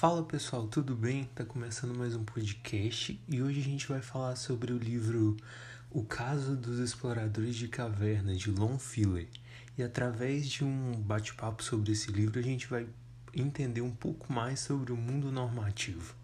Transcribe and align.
Fala 0.00 0.24
pessoal, 0.24 0.66
tudo 0.66 0.96
bem? 0.96 1.28
Tá 1.34 1.44
começando 1.44 1.94
mais 1.94 2.16
um 2.16 2.24
podcast 2.24 3.20
e 3.28 3.42
hoje 3.42 3.60
a 3.60 3.62
gente 3.62 3.86
vai 3.86 4.00
falar 4.00 4.34
sobre 4.34 4.72
o 4.72 4.78
livro 4.78 5.36
O 5.90 6.02
Caso 6.02 6.56
dos 6.56 6.78
Exploradores 6.78 7.54
de 7.54 7.68
Caverna 7.68 8.34
de 8.34 8.50
Lon. 8.50 8.78
E 9.76 9.82
através 9.82 10.48
de 10.48 10.64
um 10.64 10.92
bate-papo 11.02 11.62
sobre 11.62 11.92
esse 11.92 12.10
livro 12.10 12.40
a 12.40 12.42
gente 12.42 12.66
vai 12.66 12.86
entender 13.34 13.82
um 13.82 13.90
pouco 13.90 14.32
mais 14.32 14.60
sobre 14.60 14.90
o 14.90 14.96
mundo 14.96 15.30
normativo. 15.30 16.14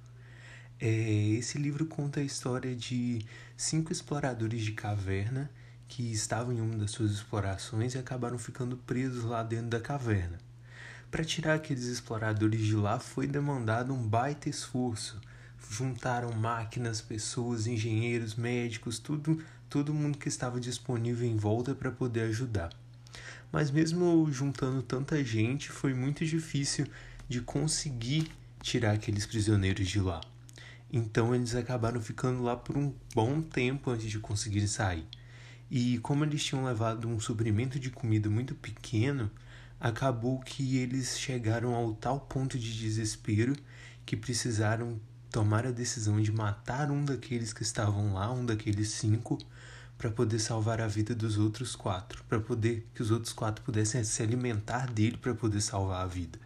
É, 0.80 0.88
esse 0.88 1.58
livro 1.58 1.84
conta 1.84 2.20
a 2.20 2.24
história 2.24 2.74
de 2.74 3.26
cinco 3.58 3.92
exploradores 3.92 4.62
de 4.62 4.72
caverna 4.72 5.50
que 5.86 6.10
estavam 6.10 6.54
em 6.54 6.62
uma 6.62 6.78
das 6.78 6.92
suas 6.92 7.10
explorações 7.10 7.94
e 7.94 7.98
acabaram 7.98 8.38
ficando 8.38 8.78
presos 8.78 9.24
lá 9.24 9.42
dentro 9.42 9.68
da 9.68 9.80
caverna. 9.80 10.45
Para 11.10 11.24
tirar 11.24 11.54
aqueles 11.54 11.84
exploradores 11.84 12.60
de 12.60 12.74
lá 12.74 12.98
foi 12.98 13.26
demandado 13.26 13.92
um 13.92 14.08
baita 14.08 14.48
esforço. 14.48 15.20
Juntaram 15.70 16.32
máquinas, 16.32 17.00
pessoas, 17.00 17.66
engenheiros, 17.66 18.34
médicos, 18.34 18.98
tudo, 18.98 19.42
todo 19.70 19.94
mundo 19.94 20.18
que 20.18 20.28
estava 20.28 20.60
disponível 20.60 21.26
em 21.26 21.36
volta 21.36 21.74
para 21.74 21.90
poder 21.90 22.22
ajudar. 22.22 22.70
Mas 23.52 23.70
mesmo 23.70 24.28
juntando 24.30 24.82
tanta 24.82 25.22
gente, 25.24 25.70
foi 25.70 25.94
muito 25.94 26.24
difícil 26.26 26.86
de 27.28 27.40
conseguir 27.40 28.30
tirar 28.60 28.92
aqueles 28.92 29.26
prisioneiros 29.26 29.88
de 29.88 30.00
lá. 30.00 30.20
Então 30.92 31.34
eles 31.34 31.54
acabaram 31.54 32.00
ficando 32.00 32.42
lá 32.42 32.56
por 32.56 32.76
um 32.76 32.92
bom 33.14 33.40
tempo 33.40 33.90
antes 33.90 34.10
de 34.10 34.18
conseguirem 34.18 34.68
sair. 34.68 35.06
E 35.70 35.98
como 35.98 36.24
eles 36.24 36.44
tinham 36.44 36.64
levado 36.64 37.08
um 37.08 37.18
suprimento 37.18 37.78
de 37.78 37.90
comida 37.90 38.30
muito 38.30 38.54
pequeno, 38.54 39.30
acabou 39.80 40.40
que 40.40 40.78
eles 40.78 41.18
chegaram 41.18 41.74
ao 41.74 41.94
tal 41.94 42.20
ponto 42.20 42.58
de 42.58 42.78
desespero 42.78 43.54
que 44.04 44.16
precisaram 44.16 45.00
tomar 45.30 45.66
a 45.66 45.70
decisão 45.70 46.20
de 46.20 46.32
matar 46.32 46.90
um 46.90 47.04
daqueles 47.04 47.52
que 47.52 47.62
estavam 47.62 48.14
lá, 48.14 48.32
um 48.32 48.46
daqueles 48.46 48.90
cinco, 48.90 49.38
para 49.98 50.10
poder 50.10 50.38
salvar 50.38 50.80
a 50.80 50.86
vida 50.86 51.14
dos 51.14 51.38
outros 51.38 51.74
quatro, 51.74 52.22
para 52.28 52.38
poder 52.38 52.86
que 52.94 53.02
os 53.02 53.10
outros 53.10 53.32
quatro 53.32 53.64
pudessem 53.64 54.02
se 54.04 54.22
alimentar 54.22 54.90
dele 54.90 55.16
para 55.16 55.34
poder 55.34 55.60
salvar 55.60 56.02
a 56.02 56.06
vida. 56.06 56.38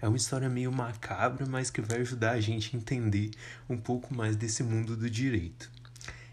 É 0.00 0.08
uma 0.08 0.16
história 0.16 0.48
meio 0.48 0.70
macabra, 0.70 1.46
mas 1.46 1.70
que 1.70 1.80
vai 1.80 2.00
ajudar 2.00 2.32
a 2.32 2.40
gente 2.40 2.74
a 2.74 2.78
entender 2.78 3.30
um 3.68 3.76
pouco 3.76 4.14
mais 4.14 4.36
desse 4.36 4.62
mundo 4.62 4.96
do 4.96 5.08
direito. 5.08 5.70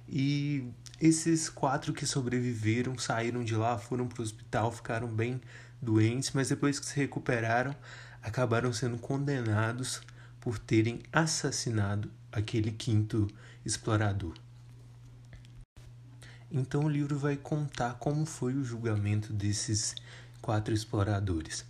E 0.08 0.66
esses 1.00 1.50
quatro 1.50 1.94
que 1.94 2.06
sobreviveram 2.06 2.98
saíram 2.98 3.44
de 3.44 3.56
lá, 3.56 3.78
foram 3.78 4.08
para 4.08 4.20
o 4.20 4.24
hospital, 4.24 4.72
ficaram 4.72 5.08
bem 5.08 5.40
doentes, 5.82 6.32
mas 6.32 6.50
depois 6.50 6.80
que 6.80 6.86
se 6.86 6.96
recuperaram, 6.96 7.76
acabaram 8.22 8.72
sendo 8.72 8.98
condenados 8.98 10.02
por 10.40 10.60
terem 10.60 11.02
assassinado 11.12 12.12
aquele 12.32 12.72
quinto 12.72 13.28
explorador. 13.66 14.34
Então 16.52 16.84
o 16.84 16.90
livro 16.90 17.18
vai 17.18 17.38
contar 17.38 17.94
como 17.96 18.26
foi 18.26 18.54
o 18.56 18.64
julgamento 18.64 19.32
desses 19.32 19.96
quatro 20.42 20.74
exploradores. 20.74 21.66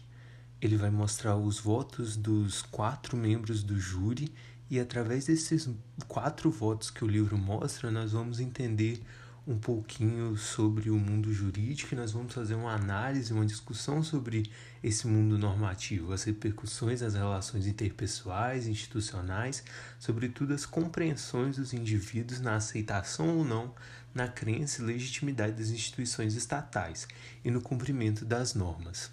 Ele 0.59 0.75
vai 0.75 0.89
mostrar 0.89 1.35
os 1.35 1.59
votos 1.59 2.15
dos 2.15 2.61
quatro 2.63 3.15
membros 3.15 3.63
do 3.63 3.79
júri 3.79 4.33
e 4.69 4.79
através 4.79 5.25
desses 5.25 5.69
quatro 6.07 6.49
votos 6.49 6.89
que 6.89 7.03
o 7.03 7.07
livro 7.07 7.37
mostra, 7.37 7.91
nós 7.91 8.13
vamos 8.13 8.39
entender 8.39 9.03
um 9.47 9.57
pouquinho 9.57 10.37
sobre 10.37 10.89
o 10.89 10.97
mundo 10.97 11.33
jurídico 11.33 11.93
e 11.93 11.97
nós 11.97 12.11
vamos 12.11 12.33
fazer 12.33 12.53
uma 12.53 12.73
análise, 12.73 13.33
uma 13.33 13.45
discussão 13.45 14.03
sobre 14.03 14.49
esse 14.83 15.07
mundo 15.07 15.37
normativo, 15.37 16.13
as 16.13 16.23
repercussões 16.23 16.99
das 16.99 17.15
relações 17.15 17.65
interpessoais, 17.65 18.67
institucionais, 18.67 19.63
sobretudo 19.97 20.53
as 20.53 20.65
compreensões 20.65 21.57
dos 21.57 21.73
indivíduos 21.73 22.39
na 22.39 22.55
aceitação 22.55 23.37
ou 23.37 23.43
não, 23.43 23.73
na 24.13 24.27
crença 24.27 24.81
e 24.81 24.85
legitimidade 24.85 25.53
das 25.53 25.69
instituições 25.69 26.35
estatais 26.35 27.07
e 27.43 27.49
no 27.49 27.61
cumprimento 27.61 28.23
das 28.25 28.53
normas. 28.53 29.09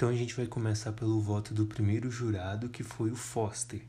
Então 0.00 0.08
a 0.08 0.14
gente 0.14 0.34
vai 0.34 0.46
começar 0.46 0.92
pelo 0.92 1.20
voto 1.20 1.52
do 1.52 1.66
primeiro 1.66 2.10
jurado, 2.10 2.70
que 2.70 2.82
foi 2.82 3.10
o 3.10 3.14
Foster. 3.14 3.82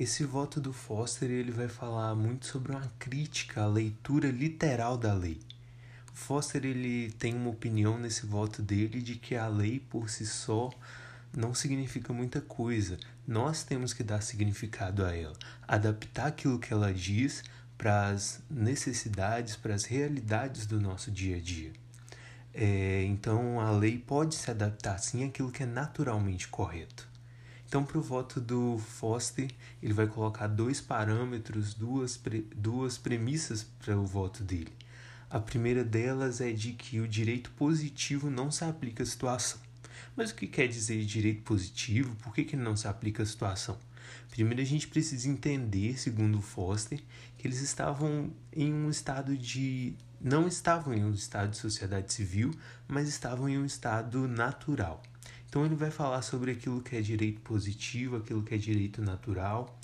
Esse 0.00 0.24
voto 0.24 0.58
do 0.58 0.72
Foster 0.72 1.30
ele 1.30 1.50
vai 1.50 1.68
falar 1.68 2.14
muito 2.14 2.46
sobre 2.46 2.72
uma 2.72 2.90
crítica 2.98 3.64
à 3.64 3.66
leitura 3.66 4.30
literal 4.30 4.96
da 4.96 5.12
lei. 5.12 5.38
O 6.10 6.16
Foster 6.16 6.64
ele 6.64 7.12
tem 7.18 7.34
uma 7.34 7.50
opinião 7.50 7.98
nesse 7.98 8.24
voto 8.24 8.62
dele 8.62 9.02
de 9.02 9.16
que 9.16 9.36
a 9.36 9.46
lei 9.46 9.78
por 9.78 10.08
si 10.08 10.24
só 10.24 10.70
não 11.36 11.54
significa 11.54 12.14
muita 12.14 12.40
coisa. 12.40 12.96
Nós 13.28 13.62
temos 13.62 13.92
que 13.92 14.02
dar 14.02 14.22
significado 14.22 15.04
a 15.04 15.14
ela, 15.14 15.36
adaptar 15.68 16.28
aquilo 16.28 16.58
que 16.58 16.72
ela 16.72 16.94
diz 16.94 17.44
para 17.76 18.08
as 18.08 18.40
necessidades, 18.50 19.54
para 19.54 19.74
as 19.74 19.84
realidades 19.84 20.64
do 20.64 20.80
nosso 20.80 21.10
dia 21.10 21.36
a 21.36 21.40
dia. 21.40 21.81
É, 22.54 23.04
então 23.04 23.60
a 23.60 23.70
lei 23.70 23.98
pode 23.98 24.34
se 24.34 24.50
adaptar 24.50 24.98
sim 24.98 25.24
àquilo 25.24 25.50
que 25.50 25.62
é 25.62 25.66
naturalmente 25.66 26.48
correto. 26.48 27.08
Então, 27.66 27.84
para 27.84 27.96
o 27.96 28.02
voto 28.02 28.38
do 28.38 28.76
Foster, 28.76 29.50
ele 29.82 29.94
vai 29.94 30.06
colocar 30.06 30.46
dois 30.46 30.78
parâmetros, 30.78 31.72
duas, 31.72 32.18
pre, 32.18 32.46
duas 32.54 32.98
premissas 32.98 33.62
para 33.62 33.96
o 33.96 34.04
voto 34.04 34.42
dele. 34.44 34.72
A 35.30 35.40
primeira 35.40 35.82
delas 35.82 36.42
é 36.42 36.52
de 36.52 36.72
que 36.74 37.00
o 37.00 37.08
direito 37.08 37.50
positivo 37.52 38.28
não 38.28 38.50
se 38.50 38.62
aplica 38.62 39.02
à 39.02 39.06
situação. 39.06 39.58
Mas 40.14 40.30
o 40.30 40.34
que 40.34 40.46
quer 40.46 40.68
dizer 40.68 41.02
direito 41.06 41.40
positivo? 41.44 42.14
Por 42.16 42.34
que, 42.34 42.44
que 42.44 42.56
não 42.56 42.76
se 42.76 42.86
aplica 42.86 43.22
à 43.22 43.26
situação? 43.26 43.78
Primeiro, 44.30 44.60
a 44.60 44.66
gente 44.66 44.88
precisa 44.88 45.26
entender, 45.26 45.98
segundo 45.98 46.36
o 46.36 46.42
Foster, 46.42 47.00
que 47.38 47.46
eles 47.46 47.62
estavam 47.62 48.30
em 48.52 48.70
um 48.70 48.90
estado 48.90 49.34
de 49.34 49.94
não 50.22 50.46
estavam 50.46 50.94
em 50.94 51.04
um 51.04 51.12
estado 51.12 51.50
de 51.50 51.56
sociedade 51.56 52.12
civil, 52.12 52.52
mas 52.86 53.08
estavam 53.08 53.48
em 53.48 53.58
um 53.58 53.64
estado 53.64 54.28
natural. 54.28 55.02
Então 55.48 55.66
ele 55.66 55.74
vai 55.74 55.90
falar 55.90 56.22
sobre 56.22 56.52
aquilo 56.52 56.80
que 56.80 56.96
é 56.96 57.00
direito 57.00 57.40
positivo, 57.40 58.16
aquilo 58.16 58.42
que 58.42 58.54
é 58.54 58.58
direito 58.58 59.02
natural. 59.02 59.78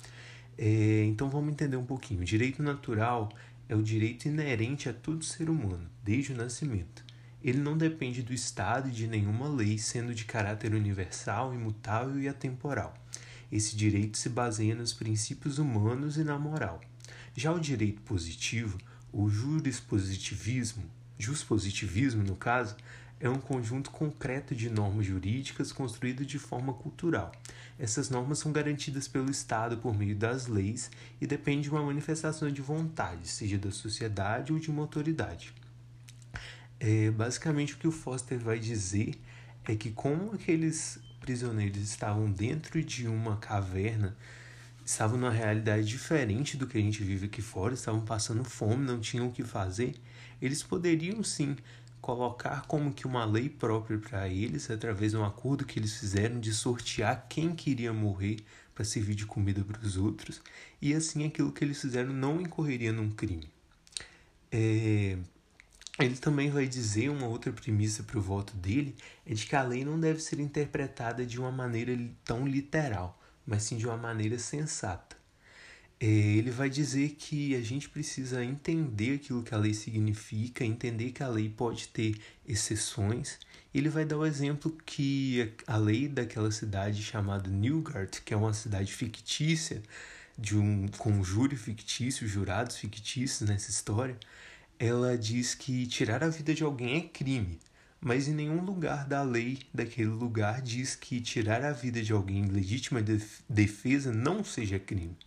É, 0.57 1.03
então 1.05 1.29
vamos 1.29 1.51
entender 1.51 1.75
um 1.75 1.85
pouquinho. 1.85 2.21
O 2.21 2.25
direito 2.25 2.63
natural 2.63 3.29
é 3.67 3.75
o 3.75 3.83
direito 3.83 4.27
inerente 4.27 4.89
a 4.89 4.93
todo 4.93 5.23
ser 5.23 5.49
humano, 5.49 5.87
desde 6.03 6.33
o 6.33 6.35
nascimento. 6.35 7.03
Ele 7.43 7.59
não 7.59 7.77
depende 7.77 8.23
do 8.23 8.33
Estado 8.33 8.89
e 8.89 8.91
de 8.91 9.07
nenhuma 9.07 9.47
lei, 9.47 9.77
sendo 9.77 10.13
de 10.13 10.25
caráter 10.25 10.73
universal, 10.73 11.53
imutável 11.53 12.19
e 12.19 12.27
atemporal. 12.27 12.93
Esse 13.51 13.75
direito 13.75 14.17
se 14.17 14.29
baseia 14.29 14.75
nos 14.75 14.93
princípios 14.93 15.59
humanos 15.59 16.17
e 16.17 16.23
na 16.23 16.37
moral. 16.37 16.81
Já 17.35 17.51
o 17.51 17.59
direito 17.59 18.01
positivo 18.01 18.77
o 19.11 19.29
jurispositivismo, 19.29 20.83
juspositivismo 21.17 22.23
no 22.23 22.35
caso, 22.35 22.75
é 23.19 23.29
um 23.29 23.39
conjunto 23.39 23.91
concreto 23.91 24.55
de 24.55 24.69
normas 24.69 25.05
jurídicas 25.05 25.73
construído 25.73 26.25
de 26.25 26.39
forma 26.39 26.73
cultural. 26.73 27.31
Essas 27.77 28.09
normas 28.09 28.39
são 28.39 28.51
garantidas 28.51 29.07
pelo 29.07 29.29
Estado 29.29 29.77
por 29.77 29.93
meio 29.93 30.15
das 30.15 30.47
leis 30.47 30.89
e 31.19 31.27
dependem 31.27 31.61
de 31.61 31.69
uma 31.69 31.83
manifestação 31.83 32.49
de 32.49 32.61
vontade, 32.61 33.27
seja 33.27 33.57
da 33.57 33.71
sociedade 33.71 34.53
ou 34.53 34.59
de 34.59 34.71
uma 34.71 34.81
autoridade. 34.81 35.53
É, 36.79 37.11
basicamente, 37.11 37.73
o 37.73 37.77
que 37.77 37.87
o 37.87 37.91
Foster 37.91 38.39
vai 38.39 38.57
dizer 38.57 39.19
é 39.65 39.75
que, 39.75 39.91
como 39.91 40.33
aqueles 40.33 40.97
prisioneiros 41.19 41.81
estavam 41.81 42.31
dentro 42.31 42.81
de 42.81 43.05
uma 43.07 43.37
caverna 43.37 44.15
estavam 44.89 45.19
numa 45.19 45.29
realidade 45.29 45.85
diferente 45.85 46.57
do 46.57 46.65
que 46.65 46.75
a 46.75 46.81
gente 46.81 47.03
vive 47.03 47.27
aqui 47.27 47.43
fora, 47.43 47.75
estavam 47.75 48.01
passando 48.01 48.43
fome, 48.43 48.83
não 48.83 48.99
tinham 48.99 49.27
o 49.27 49.31
que 49.31 49.43
fazer, 49.43 49.93
eles 50.41 50.63
poderiam 50.63 51.23
sim 51.23 51.55
colocar 52.01 52.65
como 52.65 52.91
que 52.91 53.05
uma 53.05 53.23
lei 53.23 53.49
própria 53.49 53.99
para 53.99 54.27
eles, 54.27 54.71
através 54.71 55.11
de 55.11 55.17
um 55.17 55.23
acordo 55.23 55.63
que 55.63 55.77
eles 55.77 55.95
fizeram 55.95 56.39
de 56.39 56.51
sortear 56.51 57.27
quem 57.29 57.53
queria 57.53 57.93
morrer 57.93 58.37
para 58.73 58.83
servir 58.83 59.13
de 59.13 59.27
comida 59.27 59.63
para 59.63 59.79
os 59.85 59.95
outros, 59.95 60.41
e 60.81 60.91
assim 60.95 61.23
aquilo 61.23 61.51
que 61.51 61.63
eles 61.63 61.79
fizeram 61.79 62.11
não 62.11 62.41
incorreria 62.41 62.91
num 62.91 63.11
crime. 63.11 63.47
É... 64.51 65.17
Ele 65.99 66.15
também 66.15 66.49
vai 66.49 66.67
dizer 66.67 67.09
uma 67.09 67.27
outra 67.27 67.51
premissa 67.51 68.01
para 68.01 68.17
o 68.17 68.21
voto 68.21 68.55
dele, 68.57 68.95
é 69.23 69.35
de 69.35 69.45
que 69.45 69.55
a 69.55 69.61
lei 69.61 69.85
não 69.85 69.99
deve 69.99 70.19
ser 70.19 70.39
interpretada 70.39 71.23
de 71.25 71.39
uma 71.39 71.51
maneira 71.51 71.95
tão 72.25 72.47
literal 72.47 73.18
mas 73.49 73.63
sim 73.63 73.77
de 73.77 73.87
uma 73.87 73.97
maneira 73.97 74.37
sensata. 74.37 75.17
É, 75.99 76.05
ele 76.05 76.51
vai 76.51 76.69
dizer 76.69 77.15
que 77.17 77.55
a 77.55 77.61
gente 77.61 77.89
precisa 77.89 78.43
entender 78.45 79.15
aquilo 79.15 79.43
que 79.43 79.53
a 79.53 79.57
lei 79.57 79.73
significa, 79.73 80.63
entender 80.63 81.11
que 81.11 81.23
a 81.23 81.27
lei 81.27 81.49
pode 81.49 81.89
ter 81.89 82.15
exceções. 82.47 83.37
Ele 83.73 83.89
vai 83.89 84.05
dar 84.05 84.17
o 84.17 84.25
exemplo 84.25 84.71
que 84.85 85.53
a 85.67 85.75
lei 85.75 86.07
daquela 86.07 86.51
cidade 86.51 87.03
chamada 87.03 87.49
Newgard, 87.49 88.21
que 88.21 88.33
é 88.33 88.37
uma 88.37 88.53
cidade 88.53 88.93
fictícia, 88.93 89.81
de 90.37 90.55
um, 90.57 90.87
com 90.97 91.21
júri 91.21 91.57
fictício, 91.57 92.25
jurados 92.27 92.77
fictícios 92.77 93.49
nessa 93.49 93.69
história, 93.69 94.17
ela 94.79 95.17
diz 95.17 95.53
que 95.53 95.85
tirar 95.85 96.23
a 96.23 96.29
vida 96.29 96.53
de 96.53 96.63
alguém 96.63 96.97
é 96.97 97.01
crime, 97.01 97.59
mas 98.01 98.27
em 98.27 98.33
nenhum 98.33 98.63
lugar 98.63 99.05
da 99.05 99.21
lei 99.21 99.59
daquele 99.73 100.09
lugar 100.09 100.61
diz 100.61 100.95
que 100.95 101.19
tirar 101.19 101.63
a 101.63 101.71
vida 101.71 102.01
de 102.01 102.13
alguém 102.13 102.39
em 102.39 102.47
legítima 102.47 103.03
defesa 103.49 104.11
não 104.11 104.43
seja 104.43 104.79
crime. 104.79 105.17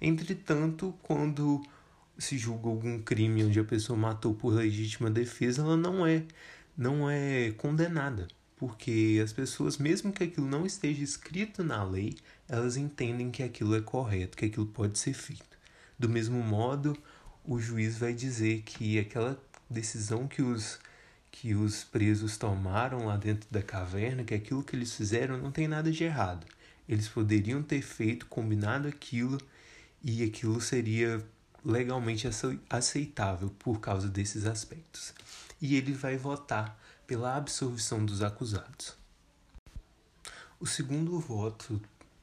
Entretanto, 0.00 0.94
quando 1.02 1.62
se 2.18 2.36
julga 2.36 2.68
algum 2.68 3.00
crime 3.00 3.44
onde 3.44 3.58
a 3.58 3.64
pessoa 3.64 3.98
matou 3.98 4.34
por 4.34 4.52
legítima 4.52 5.10
defesa, 5.10 5.62
ela 5.62 5.76
não 5.76 6.06
é 6.06 6.24
não 6.76 7.10
é 7.10 7.52
condenada, 7.52 8.26
porque 8.56 9.20
as 9.22 9.32
pessoas, 9.32 9.76
mesmo 9.76 10.12
que 10.12 10.24
aquilo 10.24 10.46
não 10.46 10.64
esteja 10.64 11.02
escrito 11.02 11.62
na 11.62 11.82
lei, 11.84 12.16
elas 12.48 12.76
entendem 12.76 13.30
que 13.30 13.42
aquilo 13.42 13.74
é 13.74 13.80
correto, 13.82 14.36
que 14.36 14.46
aquilo 14.46 14.66
pode 14.66 14.98
ser 14.98 15.12
feito. 15.12 15.58
Do 15.98 16.08
mesmo 16.08 16.42
modo, 16.42 16.96
o 17.44 17.58
juiz 17.58 17.98
vai 17.98 18.14
dizer 18.14 18.62
que 18.62 18.98
aquela 18.98 19.38
decisão 19.68 20.26
que 20.26 20.40
os 20.40 20.78
que 21.30 21.54
os 21.54 21.84
presos 21.84 22.36
tomaram 22.36 23.06
lá 23.06 23.16
dentro 23.16 23.48
da 23.50 23.62
caverna, 23.62 24.24
que 24.24 24.34
aquilo 24.34 24.62
que 24.62 24.74
eles 24.74 24.94
fizeram 24.94 25.38
não 25.38 25.50
tem 25.50 25.68
nada 25.68 25.90
de 25.90 26.04
errado. 26.04 26.46
Eles 26.88 27.08
poderiam 27.08 27.62
ter 27.62 27.82
feito, 27.82 28.26
combinado 28.26 28.88
aquilo 28.88 29.38
e 30.02 30.24
aquilo 30.24 30.60
seria 30.60 31.24
legalmente 31.64 32.28
aceitável 32.68 33.50
por 33.58 33.80
causa 33.80 34.08
desses 34.08 34.44
aspectos. 34.44 35.14
E 35.60 35.76
ele 35.76 35.92
vai 35.92 36.16
votar 36.16 36.78
pela 37.06 37.36
absolvição 37.36 38.04
dos 38.04 38.22
acusados. 38.22 38.94
O 40.58 40.66
segundo 40.66 41.18
voto 41.18 41.80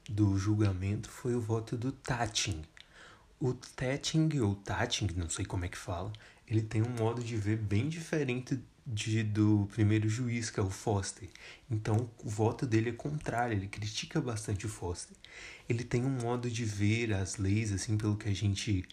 do 0.08 0.38
julgamento 0.38 1.08
foi 1.08 1.34
o 1.34 1.40
voto 1.40 1.76
do 1.76 1.92
Tatin. 1.92 2.62
O 3.40 3.52
Tatin, 3.52 4.28
ou 4.38 4.54
Tatin, 4.54 5.08
não 5.16 5.28
sei 5.28 5.44
como 5.44 5.64
é 5.64 5.68
que 5.68 5.78
fala, 5.78 6.12
ele 6.46 6.62
tem 6.62 6.82
um 6.82 6.90
modo 6.90 7.22
de 7.22 7.36
ver 7.36 7.56
bem 7.56 7.88
diferente 7.88 8.58
de, 8.90 9.22
do 9.22 9.68
primeiro 9.74 10.08
juiz, 10.08 10.48
que 10.48 10.58
é 10.58 10.62
o 10.62 10.70
Foster. 10.70 11.28
Então, 11.70 12.10
o 12.24 12.28
voto 12.28 12.66
dele 12.66 12.90
é 12.90 12.92
contrário, 12.92 13.54
ele 13.56 13.68
critica 13.68 14.20
bastante 14.20 14.64
o 14.64 14.68
Foster. 14.68 15.16
Ele 15.68 15.84
tem 15.84 16.04
um 16.04 16.10
modo 16.10 16.50
de 16.50 16.64
ver 16.64 17.12
as 17.12 17.36
leis, 17.36 17.72
assim, 17.72 17.98
pelo 17.98 18.16
que 18.16 18.28
a 18.28 18.34
gente 18.34 18.84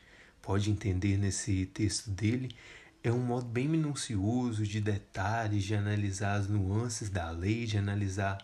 pode 0.41 0.69
entender 0.69 1.17
nesse 1.17 1.65
texto 1.67 2.11
dele, 2.11 2.55
é 3.03 3.11
um 3.11 3.19
modo 3.19 3.47
bem 3.47 3.67
minucioso 3.67 4.63
de 4.63 4.81
detalhes, 4.81 5.63
de 5.63 5.75
analisar 5.75 6.35
as 6.39 6.47
nuances 6.47 7.09
da 7.09 7.29
lei, 7.31 7.65
de 7.65 7.77
analisar 7.77 8.37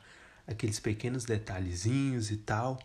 aqueles 0.48 0.80
pequenos 0.80 1.26
detalhezinhos 1.26 2.32
e 2.32 2.38
tal. 2.38 2.80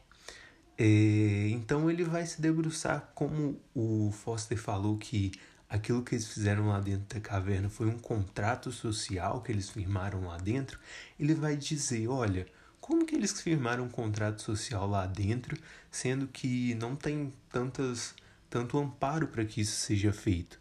É, 0.78 1.48
então 1.50 1.90
ele 1.90 2.04
vai 2.04 2.26
se 2.26 2.40
debruçar, 2.40 3.10
como 3.14 3.60
o 3.74 4.10
Foster 4.10 4.58
falou 4.58 4.98
que 4.98 5.32
aquilo 5.68 6.02
que 6.02 6.14
eles 6.14 6.28
fizeram 6.28 6.68
lá 6.68 6.80
dentro 6.80 7.14
da 7.14 7.20
caverna 7.20 7.68
foi 7.68 7.86
um 7.88 7.98
contrato 7.98 8.70
social 8.70 9.40
que 9.42 9.52
eles 9.52 9.68
firmaram 9.70 10.26
lá 10.26 10.36
dentro, 10.38 10.78
ele 11.18 11.34
vai 11.34 11.56
dizer, 11.56 12.08
olha, 12.08 12.46
como 12.80 13.04
que 13.04 13.16
eles 13.16 13.40
firmaram 13.40 13.84
um 13.84 13.88
contrato 13.88 14.42
social 14.42 14.88
lá 14.88 15.06
dentro, 15.06 15.58
sendo 15.90 16.28
que 16.28 16.74
não 16.76 16.94
tem 16.94 17.32
tantas 17.50 18.14
tanto 18.48 18.78
amparo 18.78 19.26
para 19.26 19.44
que 19.44 19.60
isso 19.60 19.76
seja 19.76 20.12
feito? 20.12 20.58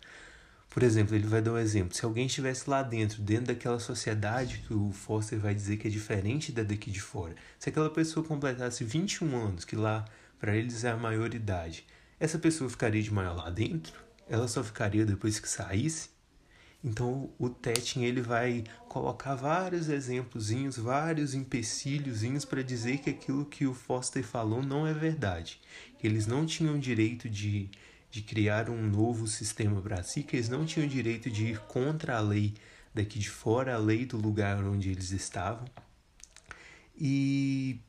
Por 0.69 0.83
exemplo, 0.83 1.15
ele 1.15 1.27
vai 1.27 1.41
dar 1.41 1.53
um 1.53 1.57
exemplo. 1.57 1.95
Se 1.95 2.03
alguém 2.03 2.25
estivesse 2.25 2.69
lá 2.69 2.83
dentro, 2.83 3.21
dentro 3.21 3.45
daquela 3.45 3.79
sociedade 3.79 4.63
que 4.67 4.73
o 4.73 4.91
Foster 4.91 5.39
vai 5.39 5.55
dizer 5.55 5.77
que 5.77 5.87
é 5.87 5.91
diferente 5.91 6.51
da 6.51 6.63
daqui 6.63 6.91
de 6.91 6.99
fora, 6.99 7.35
se 7.57 7.69
aquela 7.69 7.89
pessoa 7.89 8.25
completasse 8.25 8.83
21 8.83 9.37
anos, 9.37 9.63
que 9.63 9.75
lá 9.75 10.03
para 10.39 10.55
eles 10.55 10.83
é 10.83 10.91
a 10.91 10.97
maioridade, 10.97 11.85
essa 12.19 12.37
pessoa 12.37 12.69
ficaria 12.69 13.01
de 13.01 13.13
maior 13.13 13.35
lá 13.37 13.49
dentro? 13.49 14.04
Ela 14.27 14.47
só 14.47 14.63
ficaria 14.63 15.05
depois 15.05 15.39
que 15.39 15.47
saísse. 15.49 16.09
Então 16.83 17.31
o 17.39 17.49
Tetting 17.49 18.03
ele 18.03 18.21
vai 18.21 18.63
colocar 18.87 19.33
vários 19.33 19.89
exemplozinhos, 19.89 20.77
vários 20.77 21.33
empecilhozinhos 21.33 22.45
para 22.45 22.61
dizer 22.61 22.99
que 22.99 23.09
aquilo 23.09 23.45
que 23.45 23.65
o 23.65 23.73
Foster 23.73 24.23
falou 24.23 24.61
não 24.61 24.85
é 24.85 24.93
verdade, 24.93 25.59
que 25.97 26.05
eles 26.05 26.27
não 26.27 26.45
tinham 26.45 26.77
direito 26.77 27.27
de, 27.27 27.71
de 28.11 28.21
criar 28.21 28.69
um 28.69 28.87
novo 28.87 29.27
sistema 29.27 29.81
para 29.81 30.03
si, 30.03 30.21
que 30.21 30.35
eles 30.35 30.47
não 30.47 30.63
tinham 30.63 30.87
direito 30.87 31.29
de 31.29 31.47
ir 31.47 31.59
contra 31.61 32.17
a 32.17 32.21
lei 32.21 32.53
daqui 32.93 33.17
de 33.17 33.31
fora, 33.31 33.73
a 33.73 33.79
lei 33.79 34.05
do 34.05 34.17
lugar 34.17 34.63
onde 34.63 34.91
eles 34.91 35.09
estavam. 35.09 35.65
E 36.95 37.79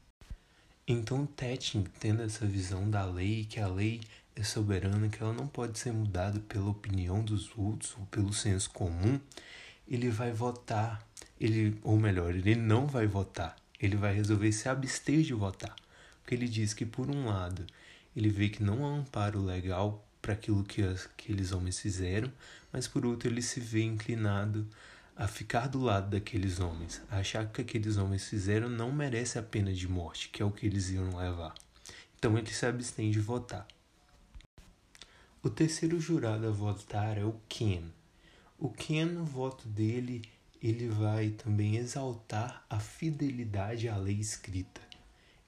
então 0.88 1.26
Tetting, 1.26 1.84
tendo 2.00 2.22
essa 2.22 2.46
visão 2.46 2.88
da 2.88 3.04
lei, 3.04 3.44
que 3.44 3.60
a 3.60 3.68
lei 3.68 4.00
é 4.36 4.42
soberana, 4.42 5.08
que 5.08 5.22
ela 5.22 5.32
não 5.32 5.48
pode 5.48 5.78
ser 5.78 5.92
mudada 5.92 6.38
pela 6.40 6.68
opinião 6.68 7.24
dos 7.24 7.50
outros 7.56 7.96
ou 7.98 8.04
pelo 8.06 8.32
senso 8.32 8.70
comum, 8.70 9.18
ele 9.88 10.10
vai 10.10 10.30
votar, 10.30 11.02
ele, 11.40 11.78
ou 11.82 11.98
melhor, 11.98 12.34
ele 12.34 12.54
não 12.54 12.86
vai 12.86 13.06
votar, 13.06 13.56
ele 13.80 13.96
vai 13.96 14.14
resolver 14.14 14.52
se 14.52 14.68
abster 14.68 15.22
de 15.22 15.32
votar. 15.32 15.74
Porque 16.22 16.34
ele 16.34 16.48
diz 16.48 16.74
que, 16.74 16.84
por 16.84 17.08
um 17.08 17.26
lado, 17.26 17.66
ele 18.14 18.28
vê 18.28 18.48
que 18.48 18.62
não 18.62 18.84
há 18.84 18.90
amparo 18.98 19.42
legal 19.42 20.06
para 20.20 20.34
aquilo 20.34 20.62
que 20.64 20.82
aqueles 20.82 21.52
homens 21.52 21.80
fizeram, 21.80 22.30
mas 22.72 22.86
por 22.86 23.06
outro, 23.06 23.28
ele 23.28 23.40
se 23.40 23.58
vê 23.58 23.82
inclinado 23.82 24.68
a 25.16 25.26
ficar 25.26 25.66
do 25.66 25.80
lado 25.80 26.10
daqueles 26.10 26.60
homens, 26.60 27.00
a 27.10 27.18
achar 27.18 27.46
que 27.46 27.62
aqueles 27.62 27.96
homens 27.96 28.28
fizeram 28.28 28.68
não 28.68 28.92
merece 28.92 29.38
a 29.38 29.42
pena 29.42 29.72
de 29.72 29.88
morte, 29.88 30.28
que 30.28 30.42
é 30.42 30.44
o 30.44 30.50
que 30.50 30.66
eles 30.66 30.90
iam 30.90 31.16
levar. 31.16 31.54
Então 32.18 32.36
ele 32.36 32.52
se 32.52 32.66
abstém 32.66 33.10
de 33.10 33.20
votar. 33.20 33.66
O 35.46 35.48
terceiro 35.48 36.00
jurado 36.00 36.48
a 36.48 36.50
votar 36.50 37.16
é 37.16 37.24
o 37.24 37.32
Ken. 37.48 37.84
O 38.58 38.68
Ken, 38.68 39.04
no 39.04 39.24
voto 39.24 39.68
dele, 39.68 40.22
ele 40.60 40.88
vai 40.88 41.30
também 41.30 41.76
exaltar 41.76 42.66
a 42.68 42.80
fidelidade 42.80 43.88
à 43.88 43.96
lei 43.96 44.16
escrita. 44.16 44.80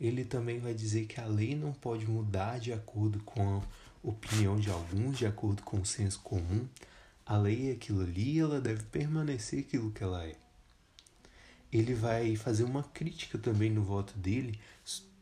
Ele 0.00 0.24
também 0.24 0.60
vai 0.60 0.72
dizer 0.72 1.06
que 1.06 1.20
a 1.20 1.26
lei 1.26 1.56
não 1.56 1.72
pode 1.72 2.06
mudar 2.08 2.60
de 2.60 2.72
acordo 2.72 3.18
com 3.24 3.56
a 3.56 3.62
opinião 4.00 4.56
de 4.56 4.70
alguns, 4.70 5.18
de 5.18 5.26
acordo 5.26 5.64
com 5.64 5.80
o 5.80 5.84
senso 5.84 6.20
comum. 6.20 6.68
A 7.26 7.36
lei 7.36 7.70
é 7.70 7.72
aquilo 7.72 8.02
ali, 8.02 8.38
ela 8.38 8.60
deve 8.60 8.84
permanecer 8.84 9.58
aquilo 9.58 9.90
que 9.90 10.04
ela 10.04 10.24
é. 10.24 10.36
Ele 11.72 11.94
vai 11.94 12.36
fazer 12.36 12.62
uma 12.62 12.84
crítica 12.84 13.36
também 13.36 13.68
no 13.68 13.82
voto 13.82 14.16
dele 14.16 14.60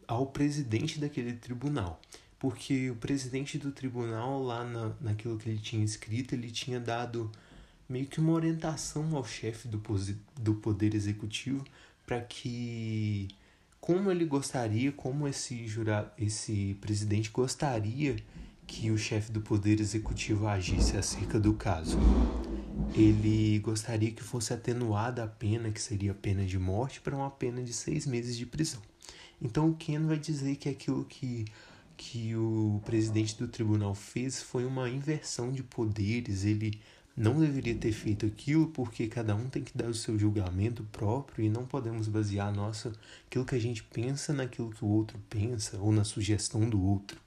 ao 0.07 0.27
presidente 0.27 1.01
daquele 1.01 1.33
tribunal 1.33 1.99
porque 2.39 2.91
o 2.91 2.97
presidente 2.97 3.59
do 3.59 3.73
tribunal, 3.73 4.43
lá 4.43 4.65
na, 4.65 4.93
naquilo 5.01 5.39
que 5.39 5.49
ele 5.49 5.59
tinha 5.59 5.85
escrito, 5.85 6.35
ele 6.35 6.51
tinha 6.51 6.79
dado 6.79 7.31
meio 7.89 8.07
que 8.07 8.21
uma 8.21 8.33
orientação 8.33 9.17
ao 9.17 9.25
chefe 9.25 9.69
do, 9.69 9.81
do 10.41 10.55
Poder 10.57 10.95
Executivo 10.95 11.65
para 12.05 12.21
que, 12.21 13.29
como 13.81 14.11
ele 14.11 14.25
gostaria, 14.25 14.93
como 14.93 15.27
esse, 15.27 15.67
jurado, 15.67 16.11
esse 16.19 16.77
presidente 16.81 17.31
gostaria 17.31 18.17
que 18.67 18.91
o 18.91 18.99
chefe 18.99 19.31
do 19.31 19.41
Poder 19.41 19.81
Executivo 19.81 20.47
agisse 20.47 20.97
acerca 20.97 21.39
do 21.39 21.55
caso. 21.55 21.99
Ele 22.95 23.59
gostaria 23.61 24.11
que 24.11 24.23
fosse 24.23 24.53
atenuada 24.53 25.25
a 25.25 25.27
pena, 25.27 25.71
que 25.71 25.81
seria 25.81 26.13
a 26.13 26.15
pena 26.15 26.45
de 26.45 26.59
morte, 26.59 27.01
para 27.01 27.17
uma 27.17 27.31
pena 27.31 27.63
de 27.63 27.73
seis 27.73 28.07
meses 28.07 28.37
de 28.37 28.45
prisão. 28.45 28.83
Então 29.41 29.71
o 29.71 29.75
Ken 29.75 30.01
vai 30.01 30.19
dizer 30.19 30.57
que 30.57 30.69
aquilo 30.69 31.05
que 31.05 31.45
que 31.97 32.35
o 32.37 32.81
presidente 32.85 33.37
do 33.37 33.49
tribunal 33.49 33.95
fez 33.95 34.43
foi 34.43 34.65
uma 34.65 34.89
inversão 34.89 35.53
de 35.53 35.63
poderes. 35.63 36.45
Ele 36.45 36.81
não 37.17 37.41
deveria 37.41 37.75
ter 37.75 37.93
feito 37.93 38.27
aquilo 38.27 38.69
porque 38.69 39.07
cada 39.09 39.35
um 39.35 39.49
tem 39.49 39.65
que 39.65 39.77
dar 39.77 39.89
o 39.89 39.95
seu 39.95 40.19
julgamento 40.19 40.85
próprio 40.93 41.45
e 41.45 41.49
não 41.49 41.65
podemos 41.65 42.09
basear 42.09 42.55
nossa 42.55 42.93
aquilo 43.27 43.45
que 43.47 43.55
a 43.55 43.59
gente 43.59 43.83
pensa 43.83 44.33
naquilo 44.33 44.71
que 44.71 44.85
o 44.85 44.89
outro 44.89 45.19
pensa 45.31 45.79
ou 45.79 45.91
na 45.91 46.05
sugestão 46.05 46.69
do 46.69 46.83
outro. 46.83 47.19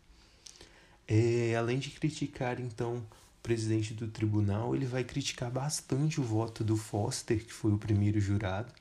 É, 1.07 1.55
além 1.55 1.79
de 1.79 1.89
criticar 1.89 2.59
então 2.59 2.97
o 2.97 3.41
presidente 3.41 3.95
do 3.95 4.07
tribunal, 4.07 4.75
ele 4.75 4.85
vai 4.85 5.03
criticar 5.03 5.49
bastante 5.49 6.21
o 6.21 6.23
voto 6.23 6.63
do 6.63 6.77
Foster, 6.77 7.43
que 7.43 7.51
foi 7.51 7.73
o 7.73 7.79
primeiro 7.79 8.19
jurado, 8.19 8.71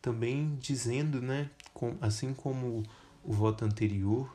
também 0.00 0.56
dizendo, 0.58 1.20
né, 1.20 1.50
com, 1.74 1.94
assim 2.00 2.32
como 2.32 2.82
o 3.22 3.32
voto 3.32 3.64
anterior, 3.64 4.34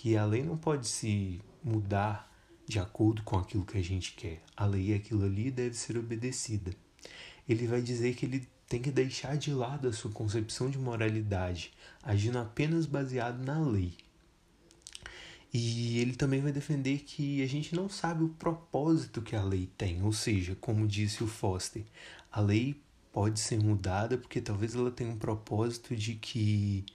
que 0.00 0.16
a 0.16 0.24
lei 0.24 0.44
não 0.44 0.56
pode 0.56 0.86
se 0.86 1.40
mudar 1.60 2.32
de 2.64 2.78
acordo 2.78 3.20
com 3.24 3.36
aquilo 3.36 3.64
que 3.64 3.76
a 3.76 3.82
gente 3.82 4.12
quer. 4.12 4.40
A 4.56 4.64
lei 4.64 4.92
é 4.92 4.94
aquilo 4.94 5.24
ali 5.24 5.50
deve 5.50 5.74
ser 5.74 5.98
obedecida. 5.98 6.70
Ele 7.48 7.66
vai 7.66 7.82
dizer 7.82 8.14
que 8.14 8.24
ele 8.24 8.48
tem 8.68 8.80
que 8.80 8.92
deixar 8.92 9.36
de 9.36 9.52
lado 9.52 9.88
a 9.88 9.92
sua 9.92 10.12
concepção 10.12 10.70
de 10.70 10.78
moralidade, 10.78 11.72
agindo 12.00 12.38
apenas 12.38 12.86
baseado 12.86 13.44
na 13.44 13.58
lei. 13.58 13.92
E 15.52 15.98
ele 15.98 16.14
também 16.14 16.40
vai 16.40 16.52
defender 16.52 17.00
que 17.00 17.42
a 17.42 17.48
gente 17.48 17.74
não 17.74 17.88
sabe 17.88 18.22
o 18.22 18.28
propósito 18.28 19.20
que 19.20 19.34
a 19.34 19.42
lei 19.42 19.68
tem, 19.76 20.00
ou 20.04 20.12
seja, 20.12 20.56
como 20.60 20.86
disse 20.86 21.24
o 21.24 21.26
Foster, 21.26 21.84
a 22.30 22.40
lei 22.40 22.80
pode 23.12 23.40
ser 23.40 23.58
mudada 23.58 24.16
porque 24.16 24.40
talvez 24.40 24.76
ela 24.76 24.92
tenha 24.92 25.10
um 25.10 25.18
propósito 25.18 25.96
de 25.96 26.14
que 26.14 26.86